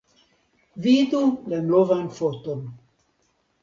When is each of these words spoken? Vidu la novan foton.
Vidu 0.85 1.21
la 1.53 1.61
novan 1.69 2.05
foton. 2.19 2.69